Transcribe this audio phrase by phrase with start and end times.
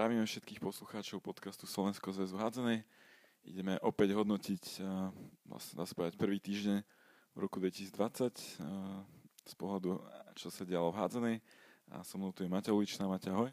[0.00, 2.88] Zdravíme všetkých poslucháčov podcastu Slovensko zväzu hádzanej.
[3.44, 4.80] Ideme opäť hodnotiť,
[5.44, 6.80] vlastne dá sa povedať, prvý týždeň
[7.36, 8.32] v roku 2020
[9.44, 10.00] z pohľadu,
[10.40, 11.36] čo sa dialo v hádzanej.
[11.92, 13.04] A so mnou tu je Maťa Uličná.
[13.12, 13.52] Maťa, ahoj.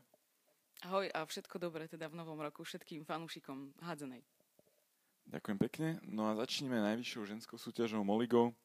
[0.88, 4.23] Ahoj a všetko dobré teda v novom roku všetkým fanúšikom hádzanej.
[5.27, 6.00] Ďakujem pekne.
[6.07, 8.55] No a začneme najvyššou ženskou súťažou Moligou,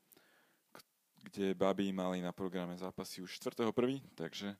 [1.18, 4.54] kde baby mali na programe zápasy už 4.1., takže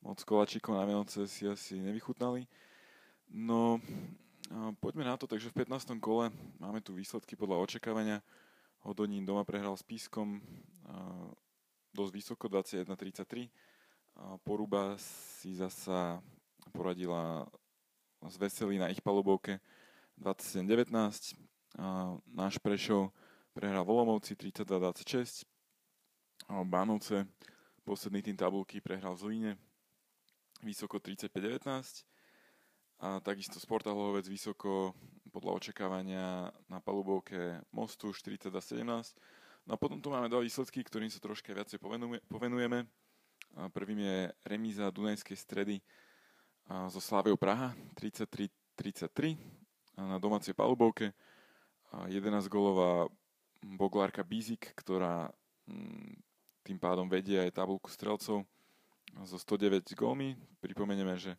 [0.00, 2.48] moc koláčikov na Vianoce si asi nevychutnali.
[3.30, 3.82] No,
[4.78, 5.98] poďme na to, takže v 15.
[5.98, 6.30] kole
[6.62, 8.22] máme tu výsledky podľa očakávania.
[8.86, 10.38] Hodonín doma prehral s Pískom
[11.90, 13.50] dosť vysoko, 21-33.
[14.46, 16.22] Poruba si zasa
[16.70, 17.50] poradila
[18.22, 19.58] z Veselý na ich palubovke
[20.22, 21.34] 27-19.
[22.30, 23.10] Náš Prešov
[23.52, 25.44] prehral Volomovci 32-26.
[26.46, 27.26] Bánovce,
[27.82, 29.58] posledný tým tabulky, prehral v Zlíne
[30.62, 31.68] vysoko 35-19
[33.02, 34.96] a takisto Sportahlovec vysoko
[35.28, 38.88] podľa očakávania na palubovke Mostu 40-17.
[39.68, 41.76] No a potom tu máme dva výsledky, ktorým sa troška viacej
[42.30, 42.88] povenujeme.
[43.76, 45.76] Prvým je remíza Dunajskej stredy
[46.88, 49.36] zo Sláviou Praha 33-33
[50.00, 51.12] na domácej palubovke.
[51.92, 53.08] 11-golová
[53.62, 55.28] boglárka Bizik, ktorá
[55.68, 56.16] mm,
[56.66, 58.44] tým pádom vedie aj tabulku strelcov
[59.24, 60.36] zo 109 gómy.
[60.60, 61.38] Pripomenieme, že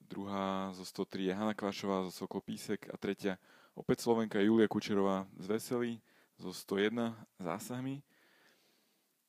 [0.00, 3.36] druhá zo 103 je Hanna Kvašová zo Sokol Písek a tretia
[3.76, 5.92] opäť Slovenka Julia Kučerová z Veselý
[6.40, 8.00] zo 101 zásahmi.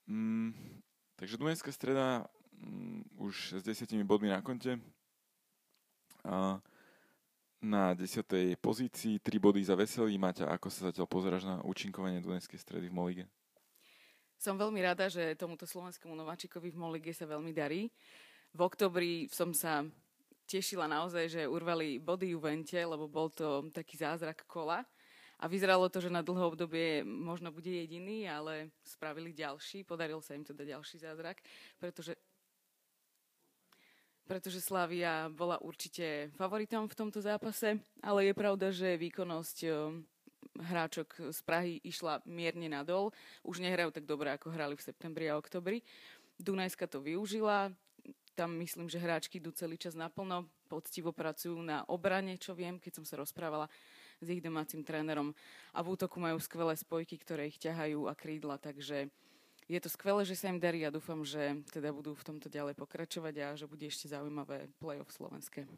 [0.08, 0.56] Mm,
[1.20, 2.26] takže Dunajská streda
[2.56, 4.80] mm, už s 10 bodmi na konte.
[6.24, 6.62] A
[7.60, 8.24] na 10.
[8.64, 10.16] pozícii 3 body za Veselý.
[10.16, 13.26] Maťa, ako sa zatiaľ pozeráš na účinkovanie Dunajskej stredy v Molige?
[14.40, 17.92] Som veľmi rada, že tomuto slovenskému nováčikovi v Molige sa veľmi darí.
[18.56, 19.84] V oktobri som sa
[20.48, 24.88] tešila naozaj, že urvali body Juvente, lebo bol to taký zázrak kola.
[25.40, 29.84] A vyzeralo to, že na dlhé obdobie možno bude jediný, ale spravili ďalší.
[29.84, 31.44] Podaril sa im teda ďalší zázrak,
[31.76, 32.16] pretože
[34.24, 39.58] pretože Slavia bola určite favoritom v tomto zápase, ale je pravda, že výkonnosť
[40.60, 43.16] hráčok z Prahy išla mierne nadol.
[43.42, 45.82] Už nehrajú tak dobre, ako hrali v septembri a oktobri.
[46.40, 47.72] Dunajska to využila.
[48.36, 50.48] Tam myslím, že hráčky idú celý čas naplno.
[50.72, 53.68] Poctivo pracujú na obrane, čo viem, keď som sa rozprávala
[54.20, 55.32] s ich domácim trénerom.
[55.76, 59.12] A v útoku majú skvelé spojky, ktoré ich ťahajú a krídla, takže
[59.70, 62.74] je to skvelé, že sa im darí a dúfam, že teda budú v tomto ďalej
[62.74, 65.70] pokračovať a že bude ešte zaujímavé play-off slovenské.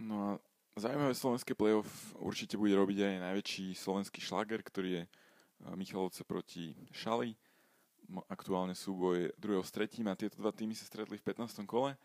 [0.00, 0.30] No a
[0.76, 1.88] Zaujímavé slovenské playoff
[2.20, 5.10] určite bude robiť aj najväčší slovenský šlager, ktorý je e,
[5.72, 7.32] Michalovce proti Šali.
[8.28, 11.64] Aktuálne súboj druhého s tretím a tieto dva týmy sa stretli v 15.
[11.64, 11.96] kole.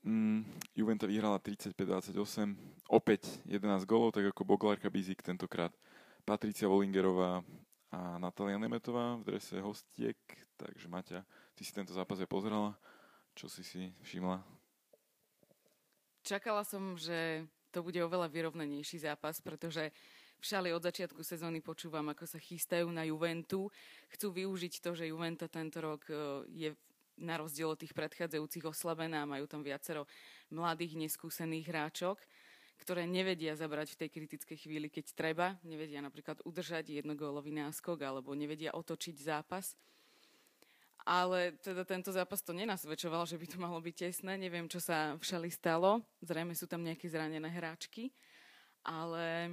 [0.00, 2.56] Mm, Juventa vyhrala 35-28,
[2.88, 5.76] opäť 11 golov, tak ako Boglárka Bizik tentokrát.
[6.24, 7.44] Patricia Volingerová
[7.92, 10.16] a Natália Nemetová v drese hostiek.
[10.56, 11.20] Takže Maťa,
[11.52, 12.80] ty si tento zápas aj pozerala.
[13.36, 14.40] Čo si si všimla?
[16.24, 17.44] Čakala som, že
[17.74, 19.90] to bude oveľa vyrovnanejší zápas, pretože
[20.38, 23.66] v šali od začiatku sezóny počúvam, ako sa chystajú na Juventu.
[24.14, 26.14] Chcú využiť to, že Juventa tento rok e,
[26.54, 26.70] je
[27.18, 29.26] na rozdiel od tých predchádzajúcich oslabená.
[29.26, 30.06] Majú tam viacero
[30.54, 32.18] mladých, neskúsených hráčok,
[32.78, 35.46] ktoré nevedia zabrať v tej kritickej chvíli, keď treba.
[35.66, 39.74] Nevedia napríklad udržať jednogólový náskok alebo nevedia otočiť zápas
[41.04, 44.40] ale teda tento zápas to nenasvedčoval, že by to malo byť tesné.
[44.40, 46.00] Neviem, čo sa v stalo.
[46.24, 48.08] Zrejme sú tam nejaké zranené hráčky.
[48.80, 49.52] Ale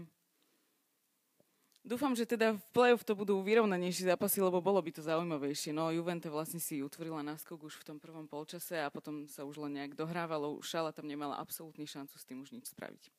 [1.83, 5.75] dúfam, že teda v play-off to budú vyrovnanejšie zápasy, lebo bolo by to zaujímavejšie.
[5.75, 9.59] No Juvente vlastne si utvorila náskok už v tom prvom polčase a potom sa už
[9.67, 10.63] len nejak dohrávalo.
[10.63, 13.11] Šala tam nemala absolútne šancu s tým už nič spraviť.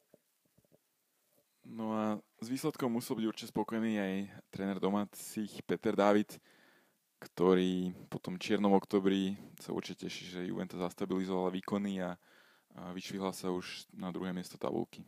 [1.63, 2.05] No a
[2.43, 4.15] s výsledkom musel byť určite spokojný aj
[4.51, 6.43] tréner domácich Peter David,
[7.23, 12.19] ktorý po tom čiernom oktobri sa určite teší, že Juventus zastabilizovala výkony a,
[12.75, 15.07] a vyšvihla sa už na druhé miesto tabulky.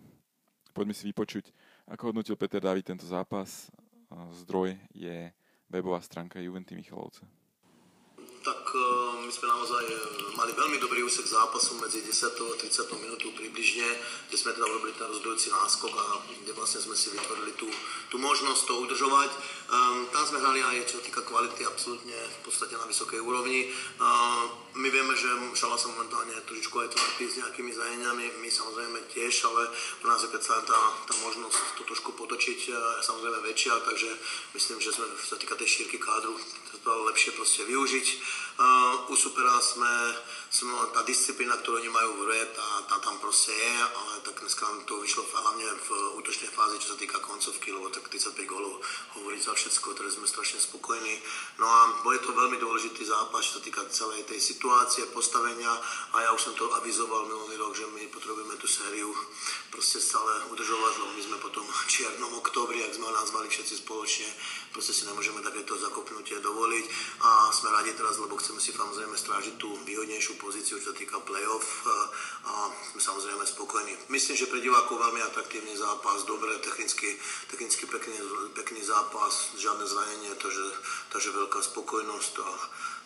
[0.70, 1.50] Poďme si vypočuť,
[1.90, 3.70] ako hodnotil Peter David tento zápas.
[4.42, 5.34] Zdroj je
[5.66, 7.26] webová stránka Juventy Michalovce
[8.44, 8.60] tak
[9.24, 9.96] my sme naozaj e,
[10.36, 12.28] mali veľmi dobrý úsek zápasu medzi 10.
[12.28, 12.92] a 30.
[13.00, 13.88] minútu približne,
[14.28, 17.64] kde sme teda urobili ten rozhodujúci náskok a kde vlastne sme si vytvorili tú,
[18.12, 19.30] tú možnosť to udržovať.
[19.72, 23.72] Um, tam sme hrali aj čo týka kvality absolútne v podstate na vysokej úrovni.
[23.96, 28.98] Um, my vieme, že Šala sa momentálne trošičku aj trápi s nejakými zraneniami, my samozrejme
[29.08, 33.72] tiež, ale u nás je predsa tá, tá možnosť to trošku potočiť je samozrejme väčšia,
[33.86, 34.10] takže
[34.52, 36.36] myslím, že sme, sa týka tej šírky kádru,
[36.84, 38.06] to lepšie proste využiť.
[38.54, 39.90] Uh, u supera sme,
[40.54, 44.38] sme tá disciplína, ktorú oni majú v hre, tá, tá, tam prostě je, ale tak
[44.40, 48.46] dneska nám to vyšlo hlavně v útočné fázi, čo sa týka koncovky, lebo tak 35
[48.46, 48.78] gólov
[49.18, 51.14] hovorí za všetko, ktoré sme strašne spokojní.
[51.58, 55.74] No a bude to veľmi dôležitý zápas, čo sa týka celej tej situácie, postavenia
[56.14, 59.10] a ja už som to avizoval minulý rok, že my potrebujeme tú sériu
[59.74, 63.82] proste stále udržovať, lebo my sme potom v čiernom oktobri, ak sme ho nazvali všetci
[63.82, 64.30] spoločne,
[64.70, 66.84] proste si nemôžeme takéto zakopnutie dovoliť
[67.26, 71.16] a sme radi teraz, lebo chceme si samozrejme strážiť tú výhodnejšiu pozíciu, čo sa týka
[71.24, 71.88] play-off
[72.44, 74.12] a sme samozrejme spokojní.
[74.12, 77.16] Myslím, že pre divákov veľmi atraktívny zápas, dobre, technicky,
[77.48, 78.20] technicky pekný,
[78.52, 80.66] pekný zápas, žiadne zranenie, takže,
[81.08, 82.48] takže veľká spokojnosť a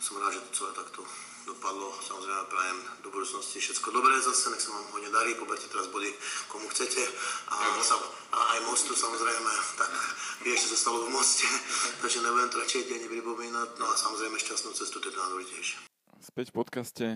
[0.02, 1.06] som rád, že to celé takto
[1.48, 1.88] dopadlo.
[2.04, 6.12] Samozrejme prajem do budúcnosti všetko dobré zase, nech sa vám hodne darí, poberte teraz body
[6.52, 7.00] komu chcete.
[7.48, 7.56] A,
[8.36, 9.92] a aj mostu samozrejme, tak
[10.44, 11.48] vieš, čo sa stalo v moste,
[12.04, 13.68] takže nebudem radšej ani pripomínať.
[13.80, 15.97] No a samozrejme šťastnú cestu, to je najdôležitejšie.
[16.28, 17.06] Späť v podcaste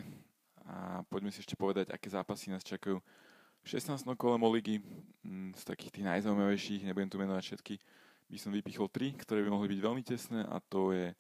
[0.64, 2.96] a poďme si ešte povedať, aké zápasy nás čakajú
[3.60, 4.08] v 16.
[4.16, 4.80] kole ligy.
[5.52, 7.76] Z takých tých najzaujímavejších, nebudem tu menovať všetky,
[8.32, 11.12] by som vypichol tri, ktoré by mohli byť veľmi tesné a to je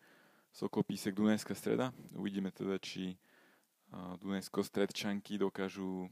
[0.56, 1.92] Sokol Písek Dunajská streda.
[2.16, 3.12] Uvidíme teda, či
[3.92, 6.08] Dunajsko stredčanky dokážu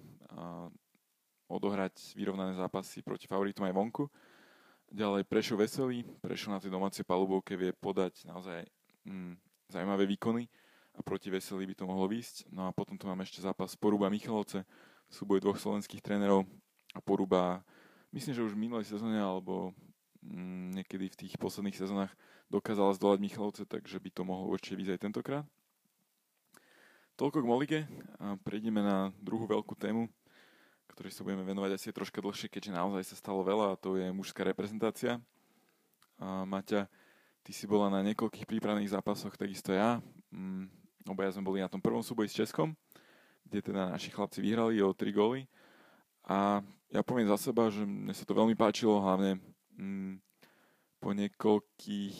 [1.48, 4.04] odohrať vyrovnané zápasy proti favoritom aj vonku.
[4.92, 6.04] Ďalej Prešov Veselý.
[6.20, 8.68] Prešov na tej domácej palubovke vie podať naozaj
[9.08, 9.32] mm,
[9.72, 10.44] zaujímavé výkony
[11.00, 12.52] a proti Veselý by to mohlo výsť.
[12.52, 14.68] No a potom tu máme ešte zápas Poruba Michalovce,
[15.08, 16.44] súboj dvoch slovenských trénerov
[16.92, 17.64] a Poruba,
[18.12, 19.72] myslím, že už v minulej sezóne alebo
[20.20, 22.12] mm, niekedy v tých posledných sezónach
[22.52, 25.44] dokázala zdolať Michalovce, takže by to mohlo určite výsť aj tentokrát.
[27.16, 27.80] Toľko k Molige
[28.20, 30.04] a prejdeme na druhú veľkú tému,
[30.92, 34.12] ktorej sa budeme venovať asi troška dlhšie, keďže naozaj sa stalo veľa a to je
[34.12, 35.16] mužská reprezentácia.
[36.20, 36.92] A Maťa,
[37.40, 40.04] ty si bola na niekoľkých prípravných zápasoch, takisto ja.
[40.28, 42.76] Mm, obaja sme boli na tom prvom súboji s Českom,
[43.46, 45.48] kde teda naši chlapci vyhrali o 3 góly.
[46.28, 46.60] A
[46.92, 49.40] ja poviem za seba, že mne sa to veľmi páčilo, hlavne
[49.78, 50.20] mm,
[51.00, 52.16] po niekoľkých,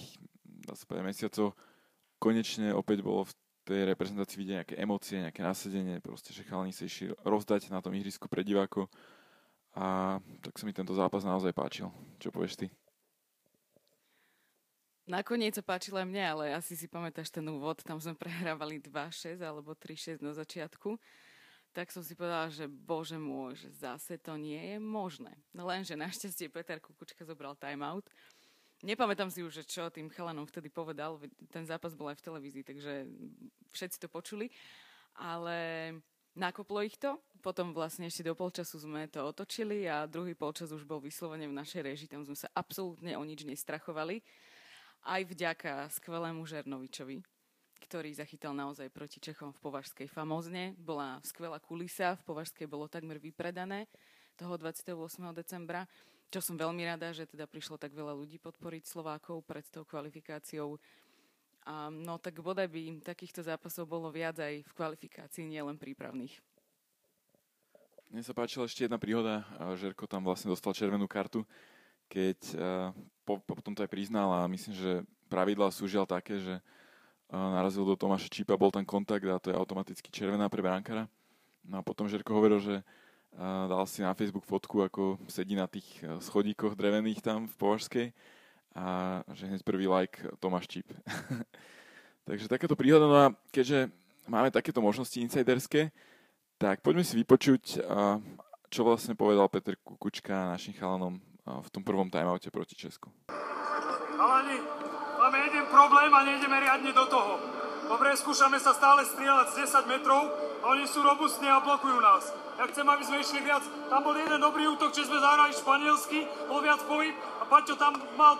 [0.64, 1.52] dá sa povedať, mesiacoch
[2.20, 3.32] konečne opäť bolo v
[3.64, 7.92] tej reprezentácii vidieť nejaké emócie, nejaké nasadenie, proste, že chalani sa išli rozdať na tom
[7.94, 8.88] ihrisku pre divákov
[9.76, 11.92] a tak sa mi tento zápas naozaj páčil.
[12.18, 12.66] Čo povieš ty?
[15.10, 19.74] Nakoniec sa páčila mne, ale asi si pamätáš ten úvod, tam sme prehrávali 2-6 alebo
[19.74, 20.94] 3-6 na začiatku.
[21.74, 25.34] Tak som si povedala, že bože môj, že zase to nie je možné.
[25.50, 28.06] Lenže našťastie Peter Kukučka zobral timeout
[28.80, 31.20] Nepamätám si už, čo tým chalanom vtedy povedal.
[31.52, 33.04] Ten zápas bol aj v televízii, takže
[33.76, 34.48] všetci to počuli.
[35.20, 35.92] Ale
[36.32, 37.20] nakoplo ich to.
[37.44, 41.58] Potom vlastne ešte do polčasu sme to otočili a druhý polčas už bol vyslovene v
[41.60, 42.08] našej režii.
[42.08, 44.24] Tam sme sa absolútne o nič nestrachovali.
[45.00, 47.24] Aj vďaka skvelému Žernovičovi,
[47.88, 50.76] ktorý zachytal naozaj proti Čechom v Považskej famozne.
[50.76, 53.88] Bola skvelá kulisa, v Považskej bolo takmer vypredané
[54.36, 54.92] toho 28.
[55.36, 55.88] decembra
[56.30, 60.78] čo som veľmi rada, že teda prišlo tak veľa ľudí podporiť Slovákov pred tou kvalifikáciou.
[61.66, 66.38] A, no tak bodaj by takýchto zápasov bolo viac aj v kvalifikácii, nielen prípravných.
[68.14, 69.42] Mne sa páčila ešte jedna príhoda.
[69.74, 71.42] Žerko tam vlastne dostal červenú kartu,
[72.06, 72.38] keď
[73.38, 74.92] po, potom to aj priznal a myslím, že
[75.30, 76.58] pravidlá sú žiaľ také, že
[77.30, 81.06] narazil do Tomáša Čípa, bol tam kontakt a to je automaticky červená pre bránkara.
[81.62, 82.74] No a potom Žerko hovoril, že
[83.38, 88.06] dal si na Facebook fotku, ako sedí na tých schodíkoch drevených tam v Považskej
[88.74, 90.90] a že hneď prvý like Tomáš Čip.
[92.26, 93.90] Takže takáto príhoda, no a keďže
[94.26, 95.94] máme takéto možnosti insiderské,
[96.58, 97.82] tak poďme si vypočuť,
[98.70, 101.18] čo vlastne povedal Peter Kukučka našim chalanom
[101.58, 103.10] v tom prvom timeoute proti Česku.
[104.14, 104.58] Chalani,
[105.18, 107.32] máme jeden problém a nejdeme riadne do toho.
[107.90, 110.30] Dobre, skúšame sa stále strieľať z 10 metrov
[110.62, 112.30] a oni sú robustní a blokujú nás.
[112.54, 113.66] Ja chcem, aby sme išli viac.
[113.90, 117.98] Tam bol jeden dobrý útok, že sme zahrali španielsky, bol viac pohyb a Paťo tam
[118.14, 118.38] mal...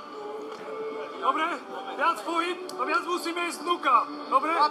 [1.20, 1.44] Dobre,
[1.98, 4.06] viac pohyb a viac musíme ísť vnúka.
[4.30, 4.52] Dobre?
[4.54, 4.70] Raz,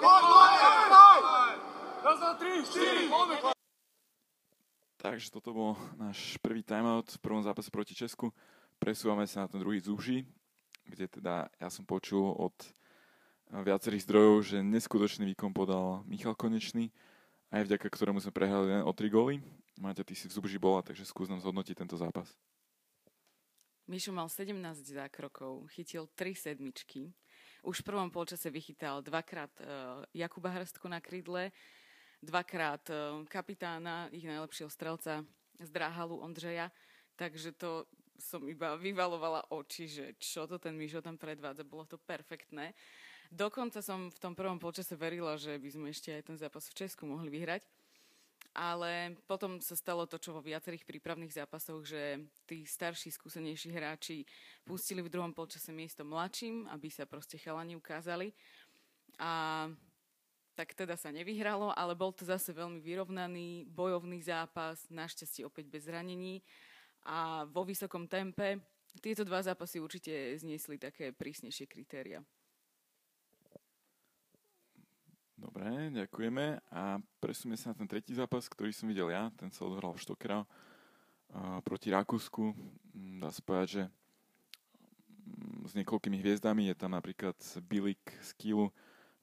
[2.16, 3.12] dva, tri, štyri,
[5.00, 8.36] Takže toto bol náš prvý timeout v prvom zápase proti Česku.
[8.84, 10.28] Presúvame sa na ten druhý zúži,
[10.84, 12.52] kde teda ja som počul od
[13.48, 16.92] viacerých zdrojov, že neskutočný výkon podal Michal Konečný
[17.50, 19.42] aj vďaka ktorému sme prehrali len o 3 góly.
[19.82, 22.30] Máte, ty si v Zubži bola, takže skús nám zhodnotiť tento zápas.
[23.90, 24.54] Mišo mal 17
[24.86, 27.10] zákrokov, chytil 3 sedmičky.
[27.66, 31.50] Už v prvom polčase vychytal dvakrát uh, Jakuba Hrstku na krídle,
[32.24, 35.24] dvakrát uh, kapitána, ich najlepšieho strelca
[35.60, 36.72] z Dráhalu Ondřeja.
[37.16, 37.88] Takže to
[38.20, 41.64] som iba vyvalovala oči, že čo to ten Mišo tam predvádza.
[41.64, 42.76] Bolo to perfektné.
[43.32, 46.78] Dokonca som v tom prvom polčase verila, že by sme ešte aj ten zápas v
[46.84, 47.64] Česku mohli vyhrať.
[48.54, 54.26] ale potom sa stalo to, čo vo viacerých prípravných zápasoch, že tí starší, skúsenejší hráči
[54.66, 58.34] pustili v druhom polčase miesto mladším, aby sa proste chalani ukázali.
[59.22, 59.68] A
[60.60, 65.88] tak teda sa nevyhralo, ale bol to zase veľmi vyrovnaný, bojovný zápas, našťastie opäť bez
[65.88, 66.44] zranení
[67.08, 68.60] a vo vysokom tempe.
[69.00, 72.20] Tieto dva zápasy určite zniesli také prísnejšie kritéria.
[75.40, 76.60] Dobre, ďakujeme.
[76.76, 79.32] A presunieme sa na ten tretí zápas, ktorý som videl ja.
[79.40, 80.44] Ten sa odohral v Štokera
[81.64, 82.52] proti Rakúsku.
[82.92, 83.84] Mm, dá sa povedať, že
[85.24, 88.68] mm, s niekoľkými hviezdami je tam napríklad Bilik z Kielu,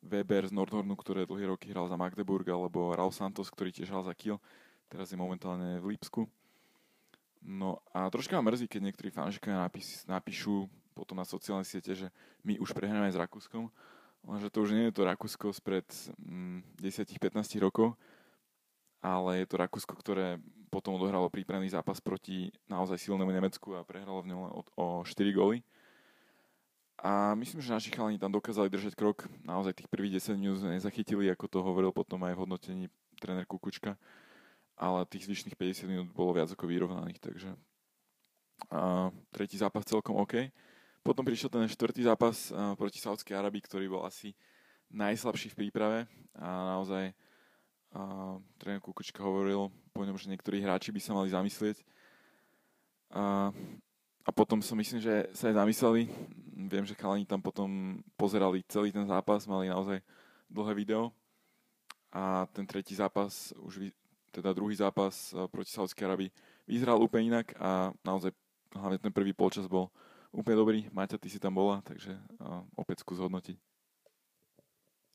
[0.07, 4.07] Weber z Nordhornu, ktorý dlhé roky hral za Magdeburg, alebo Raul Santos, ktorý tiež hral
[4.07, 4.39] za Kiel,
[4.87, 6.31] teraz je momentálne v Lipsku.
[7.47, 12.09] No a troška ma mrzí, keď niektorí fanúšikovia napís, napíšu potom na sociálne siete, že
[12.43, 13.69] my už prehráme s Rakúskom,
[14.25, 15.87] lenže to už nie je to Rakúsko spred
[16.19, 17.95] mm, 10-15 rokov,
[19.05, 20.41] ale je to Rakúsko, ktoré
[20.73, 25.15] potom odohralo prípravný zápas proti naozaj silnému Nemecku a prehralo v ňom o, o 4
[25.31, 25.63] góly.
[26.97, 29.29] A myslím, že naši chalani tam dokázali držať krok.
[29.45, 32.85] Naozaj tých prvých 10 minút nezachytili, ako to hovoril potom aj v hodnotení
[33.21, 34.00] tréner Kukučka.
[34.76, 37.53] Ale tých zvyšných 50 minút bolo viac ako vyrovnaných, takže
[38.73, 40.49] a tretí zápas celkom OK.
[41.05, 42.50] Potom prišiel ten štvrtý zápas
[42.81, 44.33] proti Saudskej Arabii, ktorý bol asi
[44.91, 45.99] najslabší v príprave
[46.35, 47.12] a naozaj
[47.93, 51.85] a, tréner Kukučka hovoril po ňom, že niektorí hráči by sa mali zamyslieť.
[53.12, 53.53] A,
[54.26, 56.11] a potom som myslím, že sa aj zamysleli.
[56.66, 60.02] Viem, že chalani tam potom pozerali celý ten zápas, mali naozaj
[60.50, 61.14] dlhé video.
[62.11, 63.95] A ten tretí zápas, už
[64.35, 66.35] teda druhý zápas eh, proti Saudskej Arabii,
[66.66, 68.35] vyzeral úplne inak a naozaj
[68.75, 69.95] hlavne ten prvý polčas bol
[70.35, 70.78] úplne dobrý.
[70.90, 73.56] Maťa, ty si tam bola, takže uh, opäť skús hodnotiť.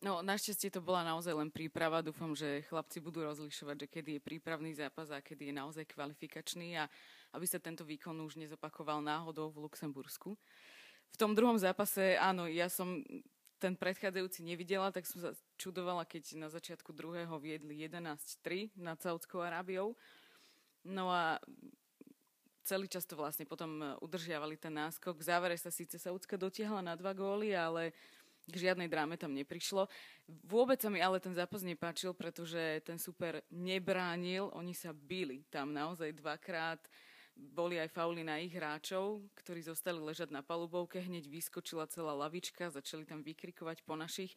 [0.02, 2.02] No, našťastie to bola naozaj len príprava.
[2.02, 6.74] Dúfam, že chlapci budú rozlišovať, že kedy je prípravný zápas a kedy je naozaj kvalifikačný
[6.82, 6.90] a
[7.34, 10.38] aby sa tento výkon už nezopakoval náhodou v Luxembursku.
[11.12, 13.04] V tom druhom zápase, áno, ja som
[13.62, 19.38] ten predchádzajúci nevidela, tak som sa čudovala, keď na začiatku druhého viedli 11-3 nad Saudskou
[19.44, 19.94] Arábiou.
[20.82, 21.38] No a
[22.66, 25.22] celý čas to vlastne potom udržiavali ten náskok.
[25.22, 27.94] V závere sa síce Saudská dotiahla na dva góly, ale
[28.50, 29.86] k žiadnej dráme tam neprišlo.
[30.50, 35.70] Vôbec sa mi ale ten zápas nepáčil, pretože ten super nebránil, oni sa bili tam
[35.70, 36.82] naozaj dvakrát.
[37.36, 42.70] Boli aj fauly na ich hráčov, ktorí zostali ležať na palubovke, hneď vyskočila celá lavička,
[42.70, 44.36] začali tam vykrikovať po našich.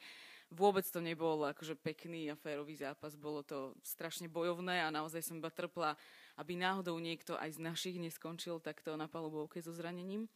[0.55, 5.41] Vôbec to nebol akože pekný a férový zápas, bolo to strašne bojovné a naozaj som
[5.41, 5.99] iba trpla,
[6.39, 10.31] aby náhodou niekto aj z našich neskončil takto na palubovke so zranením.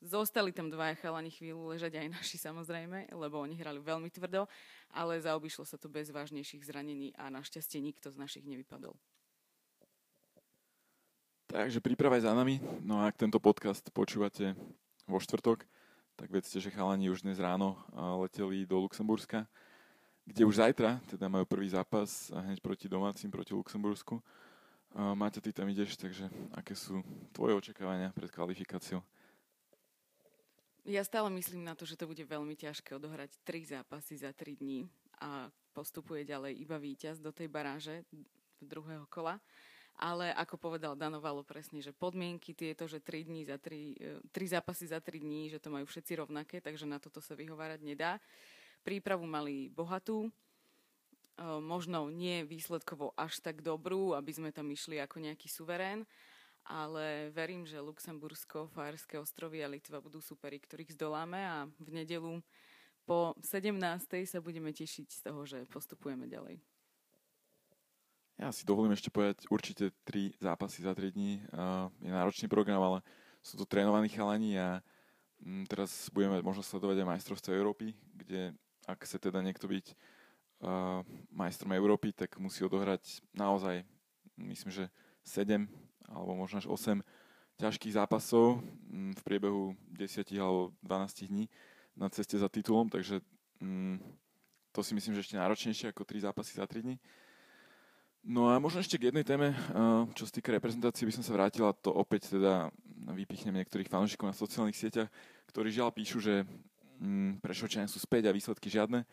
[0.00, 4.48] Zostali tam dvaja chalani chvíľu ležať aj naši samozrejme, lebo oni hrali veľmi tvrdo,
[4.96, 8.96] ale zaobišlo sa to bez vážnejších zranení a našťastie nikto z našich nevypadol.
[11.50, 12.62] Takže príprava je za nami.
[12.86, 14.54] No a ak tento podcast počúvate
[15.10, 15.66] vo štvrtok,
[16.14, 17.74] tak vedzte, že chalani už dnes ráno
[18.22, 19.50] leteli do Luxemburska,
[20.30, 24.22] kde už zajtra teda majú prvý zápas hneď proti domácim, proti Luxembursku.
[24.94, 27.02] Máte, ty tam ideš, takže aké sú
[27.34, 29.02] tvoje očakávania pred kvalifikáciou?
[30.86, 34.54] Ja stále myslím na to, že to bude veľmi ťažké odohrať tri zápasy za tri
[34.54, 34.86] dní
[35.18, 38.06] a postupuje ďalej iba víťaz do tej baráže
[38.62, 39.42] druhého kola.
[40.00, 44.48] Ale ako povedal Danovalo presne, že podmienky tieto, že tri, dní za tri, e, tri
[44.48, 48.16] zápasy za tri dní, že to majú všetci rovnaké, takže na toto sa vyhovárať nedá.
[48.80, 50.30] Prípravu mali bohatú, e,
[51.60, 56.08] možno nie výsledkovo až tak dobrú, aby sme tam išli ako nejaký suverén,
[56.64, 62.40] ale verím, že Luxembursko, Fárske ostrovy a Litva budú superi, ktorých zdoláme a v nedelu
[63.04, 63.76] po 17.
[64.24, 66.79] sa budeme tešiť z toho, že postupujeme ďalej.
[68.40, 71.44] Ja si dovolím ešte povedať určite tri zápasy za 3 dní.
[71.52, 72.98] Uh, je náročný program, ale
[73.44, 74.80] sú to trénovaní chalani a
[75.44, 78.56] um, teraz budeme možno sledovať aj majstrovstvo Európy, kde
[78.88, 83.84] ak sa teda niekto byť uh, majstrom Európy, tak musí odohrať naozaj,
[84.40, 84.88] myslím, že
[85.20, 85.68] 7
[86.08, 86.96] alebo možno až 8
[87.60, 91.44] ťažkých zápasov mm, v priebehu 10 alebo 12 dní
[91.92, 93.20] na ceste za titulom, takže
[93.60, 94.00] mm,
[94.72, 96.96] to si myslím, že ešte náročnejšie ako 3 zápasy za 3 dní.
[98.20, 99.56] No a možno ešte k jednej téme,
[100.12, 102.68] čo sa týka reprezentácie, by som sa vrátila, to opäť teda
[103.16, 105.08] vypichnem niektorých fanúšikov na sociálnych sieťach,
[105.48, 106.44] ktorí žiaľ píšu, že
[107.00, 109.08] mm, Prešovčania sú späť a výsledky žiadne,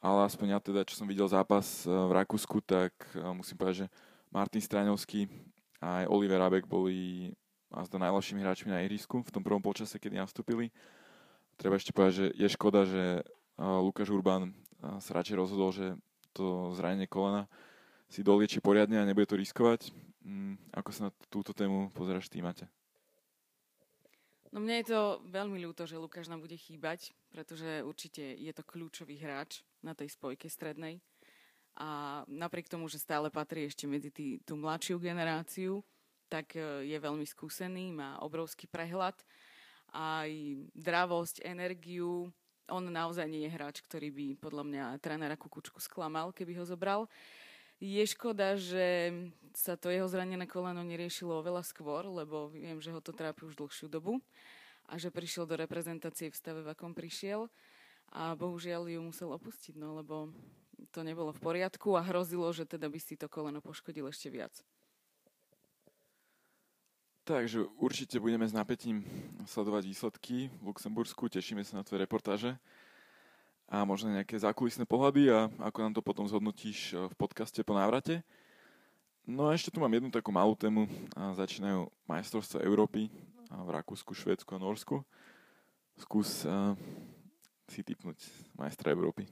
[0.00, 2.96] ale aspoň ja teda, čo som videl zápas v Rakúsku, tak
[3.36, 3.86] musím povedať, že
[4.32, 5.28] Martin Straňovský
[5.84, 7.28] a aj Oliver Abek boli
[7.68, 10.72] zda najlepšími hráčmi na ihrisku v tom prvom počase, kedy nastúpili.
[11.60, 13.28] Treba ešte povedať, že je škoda, že
[13.60, 14.56] Lukáš Urban
[15.04, 15.86] sa radšej rozhodol, že
[16.32, 17.44] to zranenie kolena
[18.08, 19.92] si dolieči poriadne a nebude to riskovať.
[20.24, 22.68] Mm, ako sa na túto tému pozeráš ty, Mate?
[24.48, 28.64] No mne je to veľmi ľúto, že Lukáš nám bude chýbať, pretože určite je to
[28.64, 31.04] kľúčový hráč na tej spojke strednej.
[31.78, 35.84] A napriek tomu, že stále patrí ešte medzi tý, tú mladšiu generáciu,
[36.26, 39.14] tak e, je veľmi skúsený, má obrovský prehľad,
[39.94, 40.30] aj
[40.74, 42.32] dravosť, energiu.
[42.68, 47.06] On naozaj nie je hráč, ktorý by podľa mňa trénera Kukučku sklamal, keby ho zobral.
[47.78, 49.14] Je škoda, že
[49.54, 53.54] sa to jeho zranené koleno neriešilo oveľa skôr, lebo viem, že ho to trápi už
[53.54, 54.18] dlhšiu dobu
[54.90, 57.46] a že prišiel do reprezentácie v stave, v akom prišiel.
[58.08, 60.32] A bohužiaľ ju musel opustiť, no lebo
[60.90, 64.54] to nebolo v poriadku a hrozilo, že teda by si to koleno poškodil ešte viac.
[67.28, 69.04] Takže určite budeme s napätím
[69.44, 72.56] sledovať výsledky v Luxembursku, tešíme sa na tvoje reportáže
[73.68, 77.76] a možno nejaké zákulisné pohľady a ako nám to potom zhodnotíš eh, v podcaste po
[77.76, 78.24] návrate.
[79.28, 80.88] No a ešte tu mám jednu takú malú tému.
[81.12, 83.12] Začínajú majstrovstvá Európy
[83.52, 85.04] v Rakúsku, Švédsku a Norsku.
[86.00, 86.72] Skús uh,
[87.68, 88.16] si typnúť
[88.56, 89.28] majstra Európy.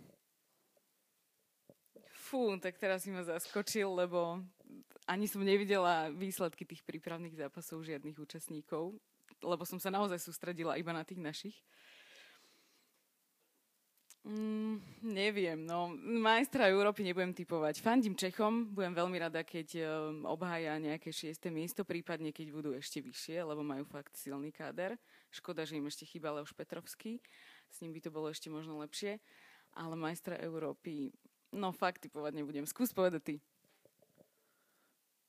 [2.12, 4.44] Fú, tak teraz si ma zaskočil, lebo
[5.08, 9.00] ani som nevidela výsledky tých prípravných zápasov žiadnych účastníkov,
[9.40, 11.56] lebo som sa naozaj sústredila iba na tých našich.
[14.26, 17.78] Mm, neviem, no majstra Európy nebudem typovať.
[17.78, 22.98] Fandím Čechom, budem veľmi rada, keď um, obhája nejaké šieste miesto, prípadne keď budú ešte
[23.06, 24.98] vyššie, lebo majú fakt silný káder.
[25.30, 27.22] Škoda, že im ešte chýba Leoš Petrovský,
[27.70, 29.22] s ním by to bolo ešte možno lepšie.
[29.78, 31.14] Ale majstra Európy,
[31.54, 32.66] no fakt typovať nebudem.
[32.66, 33.34] Skús povedať ty.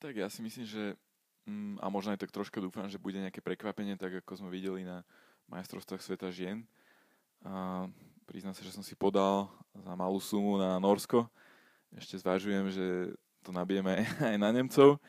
[0.02, 0.98] Tak ja si myslím, že
[1.46, 4.82] mm, a možno aj tak troška dúfam, že bude nejaké prekvapenie, tak ako sme videli
[4.82, 5.06] na
[5.54, 6.66] majstrovstvách sveta žien.
[7.46, 7.86] A
[8.28, 11.24] Priznám sa, že som si podal za malú sumu na Norsko.
[11.96, 15.00] Ešte zvážujem, že to nabijeme aj na Nemcov.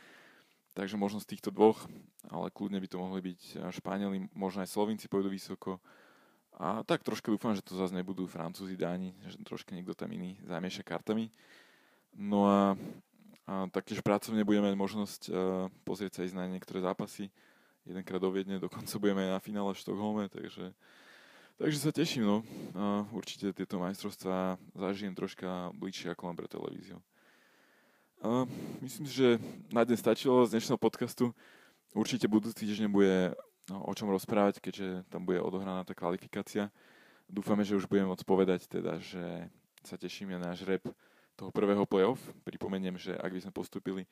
[0.71, 1.83] Takže možno z týchto dvoch,
[2.31, 5.83] ale kľudne by to mohli byť Španieli, možno aj Slovinci pôjdu vysoko.
[6.55, 10.39] A tak troška dúfam, že to zase nebudú Francúzi, Dáni, že troška niekto tam iný
[10.47, 11.27] zamieša kartami.
[12.15, 12.79] No a,
[13.51, 17.27] a taktiež pracovne budeme mať možnosť uh, pozrieť sa ísť na niektoré zápasy.
[17.83, 20.71] Jedenkrát do Viedne, dokonca budeme na finále v Štokholme, takže
[21.59, 22.37] Takže sa teším, no.
[22.71, 27.03] A určite tieto majstrovstvá zažijem troška bližšie ako len pre televíziu.
[28.23, 28.47] A
[28.79, 29.29] myslím si, že
[29.67, 31.35] na dnes stačilo z dnešného podcastu.
[31.91, 33.35] Určite budúci týždeň bude
[33.67, 36.71] no, o čom rozprávať, keďže tam bude odohraná tá kvalifikácia.
[37.27, 39.51] Dúfame, že už budeme môcť povedať teda, že
[39.83, 40.87] sa tešíme na žreb
[41.35, 42.23] toho prvého playoff.
[42.47, 44.07] Pripomeniem, že ak by sme postupili,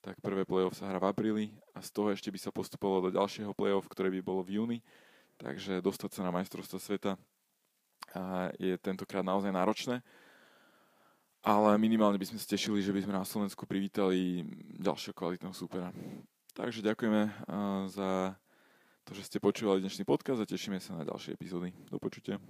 [0.00, 1.44] tak prvé playoff sa hrá v apríli
[1.76, 4.80] a z toho ešte by sa postupovalo do ďalšieho playoff, ktoré by bolo v júni
[5.36, 7.16] takže dostať sa na majstrovstvo sveta
[8.56, 10.00] je tentokrát naozaj náročné.
[11.46, 14.42] Ale minimálne by sme sa tešili, že by sme na Slovensku privítali
[14.82, 15.94] ďalšieho kvalitného súpera.
[16.58, 17.30] Takže ďakujeme
[17.86, 18.34] za
[19.06, 21.70] to, že ste počúvali dnešný podcast a tešíme sa na ďalšie epizódy.
[21.86, 22.42] Do počutia.